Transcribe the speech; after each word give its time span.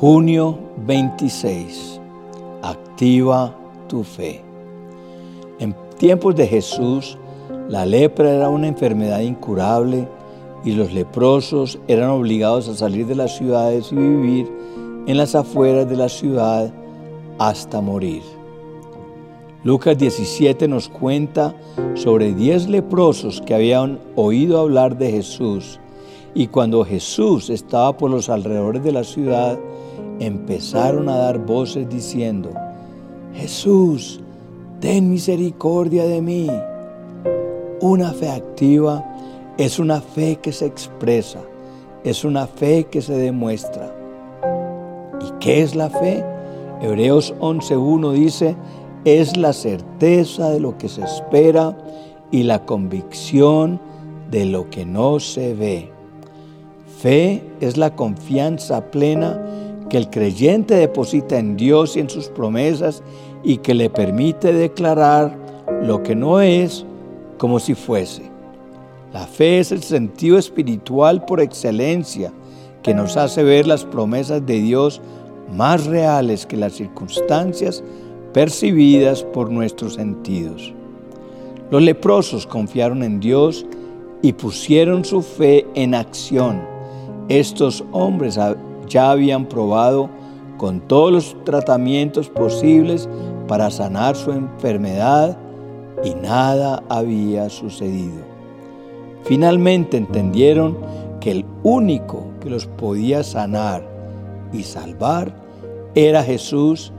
Junio 0.00 0.56
26. 0.86 2.00
Activa 2.62 3.52
tu 3.88 4.04
fe. 4.04 4.40
En 5.58 5.74
tiempos 5.98 6.36
de 6.36 6.46
Jesús, 6.46 7.18
la 7.68 7.84
lepra 7.84 8.30
era 8.30 8.48
una 8.48 8.68
enfermedad 8.68 9.22
incurable 9.22 10.06
y 10.64 10.70
los 10.70 10.92
leprosos 10.92 11.80
eran 11.88 12.10
obligados 12.10 12.68
a 12.68 12.76
salir 12.76 13.08
de 13.08 13.16
las 13.16 13.36
ciudades 13.36 13.90
y 13.90 13.96
vivir 13.96 14.48
en 15.08 15.16
las 15.16 15.34
afueras 15.34 15.88
de 15.88 15.96
la 15.96 16.08
ciudad 16.08 16.72
hasta 17.40 17.80
morir. 17.80 18.22
Lucas 19.64 19.98
17 19.98 20.68
nos 20.68 20.88
cuenta 20.88 21.56
sobre 21.94 22.34
diez 22.34 22.68
leprosos 22.68 23.40
que 23.40 23.52
habían 23.52 23.98
oído 24.14 24.60
hablar 24.60 24.96
de 24.96 25.10
Jesús 25.10 25.80
y 26.34 26.46
cuando 26.46 26.84
Jesús 26.84 27.50
estaba 27.50 27.96
por 27.96 28.12
los 28.12 28.28
alrededores 28.28 28.84
de 28.84 28.92
la 28.92 29.02
ciudad, 29.02 29.58
empezaron 30.20 31.08
a 31.08 31.16
dar 31.16 31.38
voces 31.38 31.88
diciendo, 31.88 32.50
Jesús, 33.34 34.20
ten 34.80 35.10
misericordia 35.10 36.04
de 36.04 36.20
mí. 36.20 36.50
Una 37.80 38.12
fe 38.12 38.28
activa 38.28 39.04
es 39.56 39.78
una 39.78 40.00
fe 40.00 40.36
que 40.36 40.52
se 40.52 40.66
expresa, 40.66 41.40
es 42.04 42.24
una 42.24 42.46
fe 42.46 42.84
que 42.84 43.02
se 43.02 43.16
demuestra. 43.16 43.94
¿Y 45.20 45.30
qué 45.40 45.62
es 45.62 45.74
la 45.74 45.90
fe? 45.90 46.24
Hebreos 46.80 47.34
11.1 47.40 48.12
dice, 48.12 48.56
es 49.04 49.36
la 49.36 49.52
certeza 49.52 50.50
de 50.50 50.60
lo 50.60 50.78
que 50.78 50.88
se 50.88 51.02
espera 51.02 51.76
y 52.30 52.42
la 52.42 52.64
convicción 52.64 53.80
de 54.30 54.44
lo 54.44 54.70
que 54.70 54.84
no 54.84 55.18
se 55.20 55.54
ve. 55.54 55.90
Fe 57.00 57.42
es 57.60 57.76
la 57.76 57.94
confianza 57.94 58.90
plena 58.90 59.40
que 59.88 59.96
el 59.96 60.10
creyente 60.10 60.74
deposita 60.74 61.38
en 61.38 61.56
Dios 61.56 61.96
y 61.96 62.00
en 62.00 62.10
sus 62.10 62.28
promesas 62.28 63.02
y 63.42 63.58
que 63.58 63.74
le 63.74 63.90
permite 63.90 64.52
declarar 64.52 65.36
lo 65.82 66.02
que 66.02 66.14
no 66.14 66.40
es 66.40 66.84
como 67.38 67.58
si 67.60 67.74
fuese. 67.74 68.22
La 69.12 69.26
fe 69.26 69.58
es 69.58 69.72
el 69.72 69.82
sentido 69.82 70.38
espiritual 70.38 71.24
por 71.24 71.40
excelencia 71.40 72.32
que 72.82 72.94
nos 72.94 73.16
hace 73.16 73.42
ver 73.42 73.66
las 73.66 73.84
promesas 73.84 74.44
de 74.44 74.60
Dios 74.60 75.00
más 75.54 75.86
reales 75.86 76.46
que 76.46 76.56
las 76.56 76.74
circunstancias 76.74 77.82
percibidas 78.32 79.22
por 79.22 79.50
nuestros 79.50 79.94
sentidos. 79.94 80.74
Los 81.70 81.82
leprosos 81.82 82.46
confiaron 82.46 83.02
en 83.02 83.20
Dios 83.20 83.66
y 84.22 84.32
pusieron 84.32 85.04
su 85.04 85.22
fe 85.22 85.66
en 85.74 85.94
acción. 85.94 86.60
Estos 87.28 87.84
hombres 87.92 88.38
ya 88.88 89.10
habían 89.10 89.46
probado 89.46 90.08
con 90.56 90.80
todos 90.80 91.12
los 91.12 91.44
tratamientos 91.44 92.28
posibles 92.28 93.08
para 93.46 93.70
sanar 93.70 94.16
su 94.16 94.32
enfermedad 94.32 95.38
y 96.04 96.14
nada 96.14 96.82
había 96.88 97.48
sucedido. 97.48 98.22
Finalmente 99.24 99.96
entendieron 99.96 100.78
que 101.20 101.30
el 101.30 101.44
único 101.62 102.24
que 102.40 102.50
los 102.50 102.66
podía 102.66 103.22
sanar 103.22 103.82
y 104.52 104.62
salvar 104.62 105.34
era 105.94 106.22
Jesús 106.22 106.92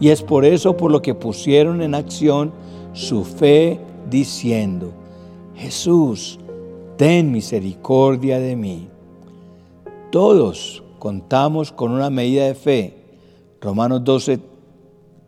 y 0.00 0.10
es 0.10 0.22
por 0.22 0.44
eso 0.44 0.76
por 0.76 0.90
lo 0.90 1.02
que 1.02 1.14
pusieron 1.14 1.82
en 1.82 1.94
acción 1.94 2.52
su 2.92 3.24
fe 3.24 3.78
diciendo, 4.10 4.92
Jesús, 5.54 6.38
ten 6.96 7.30
misericordia 7.30 8.38
de 8.38 8.56
mí. 8.56 8.88
Todos 10.10 10.82
contamos 10.98 11.72
con 11.72 11.92
una 11.92 12.10
medida 12.10 12.46
de 12.46 12.54
fe. 12.54 12.94
Romanos 13.60 14.04
12, 14.04 14.40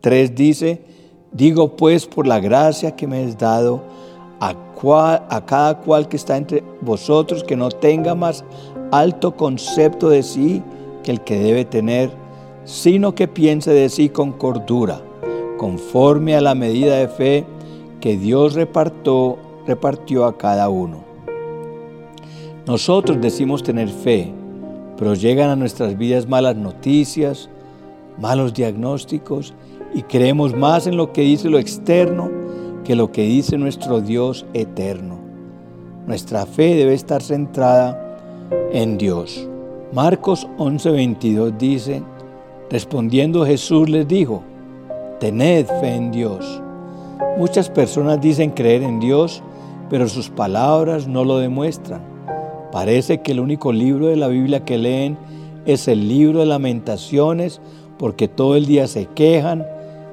3 0.00 0.34
dice, 0.34 0.82
digo 1.32 1.76
pues 1.76 2.06
por 2.06 2.26
la 2.26 2.40
gracia 2.40 2.94
que 2.94 3.06
me 3.06 3.24
has 3.24 3.36
dado 3.36 3.82
a, 4.40 4.54
a 5.30 5.46
cada 5.46 5.78
cual 5.80 6.08
que 6.08 6.16
está 6.16 6.36
entre 6.36 6.62
vosotros 6.80 7.42
que 7.42 7.56
no 7.56 7.70
tenga 7.70 8.14
más 8.14 8.44
alto 8.92 9.36
concepto 9.36 10.08
de 10.08 10.22
sí 10.22 10.62
que 11.02 11.10
el 11.10 11.20
que 11.22 11.38
debe 11.38 11.64
tener, 11.64 12.10
sino 12.64 13.14
que 13.14 13.28
piense 13.28 13.72
de 13.72 13.88
sí 13.88 14.08
con 14.08 14.32
cordura, 14.32 15.00
conforme 15.56 16.36
a 16.36 16.40
la 16.40 16.54
medida 16.54 16.96
de 16.96 17.08
fe 17.08 17.46
que 18.00 18.16
Dios 18.16 18.54
repartió, 18.54 19.36
repartió 19.66 20.24
a 20.24 20.36
cada 20.36 20.68
uno. 20.68 21.04
Nosotros 22.66 23.18
decimos 23.20 23.62
tener 23.62 23.88
fe, 23.88 24.32
pero 24.98 25.14
llegan 25.14 25.48
a 25.48 25.56
nuestras 25.56 25.96
vidas 25.96 26.28
malas 26.28 26.56
noticias, 26.56 27.48
malos 28.18 28.52
diagnósticos 28.52 29.54
y 29.94 30.02
creemos 30.02 30.54
más 30.54 30.86
en 30.86 30.96
lo 30.96 31.12
que 31.12 31.22
dice 31.22 31.48
lo 31.48 31.58
externo 31.58 32.30
que 32.84 32.96
lo 32.96 33.12
que 33.12 33.22
dice 33.22 33.56
nuestro 33.56 34.00
Dios 34.00 34.44
eterno. 34.54 35.18
Nuestra 36.06 36.46
fe 36.46 36.74
debe 36.74 36.94
estar 36.94 37.22
centrada 37.22 38.18
en 38.72 38.98
Dios. 38.98 39.48
Marcos 39.92 40.48
11:22 40.58 41.56
dice, 41.56 42.02
respondiendo 42.70 43.46
Jesús 43.46 43.88
les 43.88 44.08
dijo, 44.08 44.42
tened 45.20 45.66
fe 45.80 45.94
en 45.94 46.10
Dios. 46.10 46.62
Muchas 47.38 47.70
personas 47.70 48.20
dicen 48.20 48.50
creer 48.50 48.82
en 48.82 49.00
Dios, 49.00 49.42
pero 49.90 50.08
sus 50.08 50.28
palabras 50.28 51.06
no 51.06 51.24
lo 51.24 51.38
demuestran. 51.38 52.17
Parece 52.78 53.22
que 53.22 53.32
el 53.32 53.40
único 53.40 53.72
libro 53.72 54.06
de 54.06 54.14
la 54.14 54.28
Biblia 54.28 54.64
que 54.64 54.78
leen 54.78 55.18
es 55.66 55.88
el 55.88 56.06
libro 56.06 56.38
de 56.38 56.46
lamentaciones 56.46 57.60
porque 57.98 58.28
todo 58.28 58.54
el 58.54 58.66
día 58.66 58.86
se 58.86 59.06
quejan, 59.06 59.66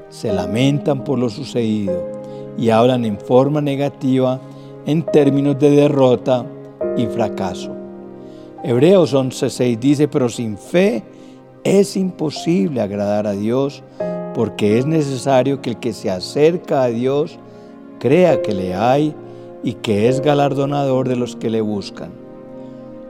se 0.09 0.33
lamentan 0.33 1.03
por 1.03 1.19
lo 1.19 1.29
sucedido 1.29 2.03
y 2.57 2.71
hablan 2.71 3.05
en 3.05 3.19
forma 3.19 3.61
negativa 3.61 4.41
en 4.87 5.03
términos 5.03 5.59
de 5.59 5.69
derrota 5.69 6.43
y 6.97 7.05
fracaso. 7.05 7.71
Hebreos 8.63 9.13
11:6 9.13 9.77
dice, 9.77 10.07
pero 10.07 10.27
sin 10.27 10.57
fe 10.57 11.03
es 11.63 11.95
imposible 11.95 12.81
agradar 12.81 13.27
a 13.27 13.33
Dios 13.33 13.83
porque 14.33 14.79
es 14.79 14.87
necesario 14.87 15.61
que 15.61 15.69
el 15.69 15.77
que 15.77 15.93
se 15.93 16.09
acerca 16.09 16.81
a 16.81 16.87
Dios 16.87 17.37
crea 17.99 18.41
que 18.41 18.55
le 18.55 18.73
hay 18.73 19.13
y 19.63 19.73
que 19.73 20.09
es 20.09 20.19
galardonador 20.19 21.07
de 21.07 21.15
los 21.15 21.35
que 21.35 21.51
le 21.51 21.61
buscan. 21.61 22.24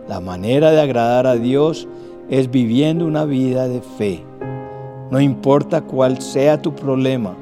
La 0.08 0.20
manera 0.20 0.70
de 0.70 0.82
agradar 0.82 1.26
a 1.26 1.36
Dios 1.36 1.88
es 2.30 2.52
viviendo 2.52 3.06
una 3.06 3.26
vida 3.26 3.68
de 3.68 3.82
fe. 3.82 4.24
No 5.10 5.20
importa 5.20 5.82
cuál 5.82 6.22
sea 6.22 6.62
tu 6.62 6.76
problema, 6.76 7.36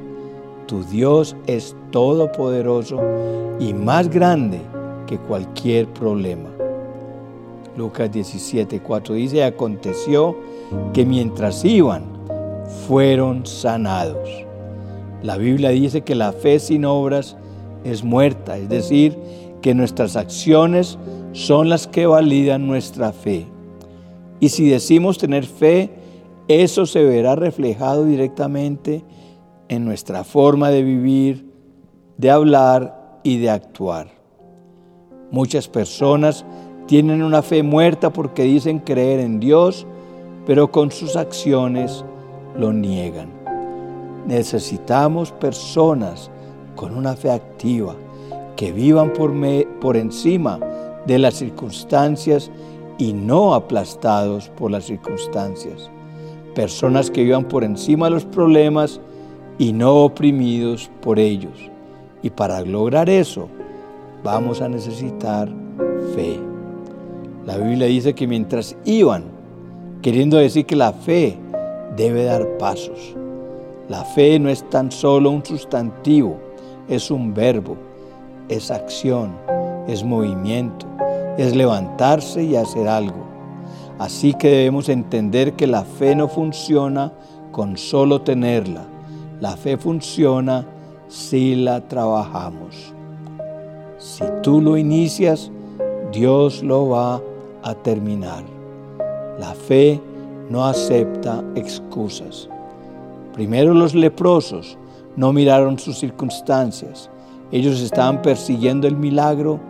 tu 0.66 0.82
Dios 0.84 1.36
es 1.46 1.76
todopoderoso 1.90 3.00
y 3.60 3.74
más 3.74 4.08
grande 4.08 4.60
que 5.06 5.18
cualquier 5.18 5.88
problema. 5.88 6.48
Lucas 7.76 8.10
17, 8.10 8.80
4 8.80 9.14
dice, 9.14 9.44
aconteció 9.44 10.36
que 10.94 11.04
mientras 11.04 11.64
iban, 11.66 12.04
fueron 12.86 13.44
sanados. 13.44 14.28
La 15.22 15.36
Biblia 15.36 15.68
dice 15.70 16.00
que 16.00 16.14
la 16.14 16.32
fe 16.32 16.58
sin 16.58 16.86
obras 16.86 17.36
es 17.84 18.02
muerta, 18.04 18.56
es 18.56 18.70
decir, 18.70 19.18
que 19.60 19.74
nuestras 19.74 20.16
acciones 20.16 20.98
son 21.34 21.68
las 21.68 21.88
que 21.88 22.06
validan 22.06 22.66
nuestra 22.66 23.12
fe. 23.12 23.44
Y 24.38 24.50
si 24.50 24.68
decimos 24.68 25.18
tener 25.18 25.44
fe, 25.44 25.90
eso 26.46 26.86
se 26.86 27.02
verá 27.02 27.34
reflejado 27.34 28.04
directamente 28.04 29.04
en 29.68 29.84
nuestra 29.84 30.22
forma 30.22 30.70
de 30.70 30.84
vivir, 30.84 31.50
de 32.18 32.30
hablar 32.30 33.18
y 33.24 33.38
de 33.38 33.50
actuar. 33.50 34.08
Muchas 35.32 35.66
personas 35.66 36.44
tienen 36.86 37.20
una 37.20 37.42
fe 37.42 37.64
muerta 37.64 38.10
porque 38.10 38.44
dicen 38.44 38.78
creer 38.78 39.18
en 39.18 39.40
Dios, 39.40 39.88
pero 40.46 40.70
con 40.70 40.92
sus 40.92 41.16
acciones 41.16 42.04
lo 42.56 42.72
niegan. 42.72 43.28
Necesitamos 44.28 45.32
personas 45.32 46.30
con 46.76 46.96
una 46.96 47.16
fe 47.16 47.32
activa, 47.32 47.96
que 48.54 48.70
vivan 48.70 49.12
por, 49.12 49.32
por 49.80 49.96
encima 49.96 50.60
de 51.06 51.18
las 51.18 51.34
circunstancias 51.34 52.50
y 52.98 53.12
no 53.12 53.54
aplastados 53.54 54.48
por 54.50 54.70
las 54.70 54.84
circunstancias. 54.84 55.90
Personas 56.54 57.10
que 57.10 57.24
vivan 57.24 57.44
por 57.44 57.64
encima 57.64 58.06
de 58.06 58.12
los 58.12 58.24
problemas 58.24 59.00
y 59.58 59.72
no 59.72 60.04
oprimidos 60.04 60.90
por 61.00 61.18
ellos. 61.18 61.70
Y 62.22 62.30
para 62.30 62.60
lograr 62.62 63.10
eso 63.10 63.48
vamos 64.22 64.60
a 64.60 64.68
necesitar 64.68 65.48
fe. 66.14 66.38
La 67.44 67.58
Biblia 67.58 67.86
dice 67.86 68.14
que 68.14 68.26
mientras 68.26 68.76
iban, 68.84 69.24
queriendo 70.00 70.38
decir 70.38 70.64
que 70.64 70.76
la 70.76 70.92
fe 70.92 71.36
debe 71.96 72.24
dar 72.24 72.56
pasos. 72.58 73.14
La 73.88 74.04
fe 74.04 74.38
no 74.38 74.48
es 74.48 74.68
tan 74.70 74.90
solo 74.90 75.30
un 75.30 75.44
sustantivo, 75.44 76.38
es 76.88 77.10
un 77.10 77.34
verbo, 77.34 77.76
es 78.48 78.70
acción, 78.70 79.32
es 79.86 80.02
movimiento 80.02 80.83
es 81.38 81.54
levantarse 81.54 82.42
y 82.42 82.56
hacer 82.56 82.88
algo. 82.88 83.24
Así 83.98 84.34
que 84.34 84.48
debemos 84.48 84.88
entender 84.88 85.54
que 85.54 85.66
la 85.66 85.84
fe 85.84 86.14
no 86.14 86.28
funciona 86.28 87.12
con 87.52 87.76
solo 87.76 88.20
tenerla. 88.20 88.82
La 89.40 89.56
fe 89.56 89.76
funciona 89.76 90.66
si 91.08 91.54
la 91.54 91.80
trabajamos. 91.86 92.92
Si 93.98 94.24
tú 94.42 94.60
lo 94.60 94.76
inicias, 94.76 95.50
Dios 96.12 96.62
lo 96.62 96.88
va 96.88 97.20
a 97.62 97.74
terminar. 97.74 98.44
La 99.38 99.54
fe 99.54 100.00
no 100.50 100.64
acepta 100.64 101.42
excusas. 101.54 102.48
Primero 103.32 103.74
los 103.74 103.94
leprosos 103.94 104.76
no 105.16 105.32
miraron 105.32 105.78
sus 105.78 105.98
circunstancias. 105.98 107.10
Ellos 107.50 107.80
estaban 107.80 108.22
persiguiendo 108.22 108.86
el 108.86 108.96
milagro 108.96 109.60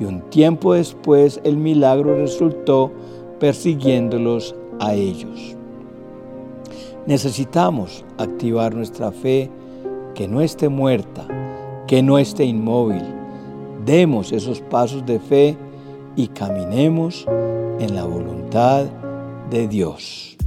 y 0.00 0.04
un 0.04 0.22
tiempo 0.30 0.72
después 0.74 1.40
el 1.44 1.58
milagro 1.58 2.16
resultó 2.16 2.90
persiguiéndolos 3.38 4.56
a 4.80 4.94
ellos. 4.94 5.56
Necesitamos 7.06 8.04
activar 8.18 8.74
nuestra 8.74 9.12
fe 9.12 9.50
que 10.14 10.26
no 10.26 10.40
esté 10.40 10.68
muerta, 10.68 11.26
que 11.86 12.02
no 12.02 12.18
esté 12.18 12.44
inmóvil. 12.44 13.02
Demos 13.84 14.32
esos 14.32 14.60
pasos 14.62 15.04
de 15.06 15.20
fe 15.20 15.56
y 16.16 16.28
caminemos 16.28 17.26
en 17.78 17.94
la 17.94 18.04
voluntad 18.04 18.86
de 19.50 19.68
Dios. 19.68 20.39